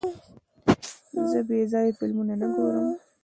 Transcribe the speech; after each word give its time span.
زه 1.29 1.39
بېځایه 1.47 1.91
فلمونه 1.99 2.33
نه 2.41 2.47
ګورم. 2.55 2.87